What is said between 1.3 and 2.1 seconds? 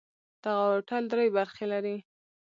برخې لري.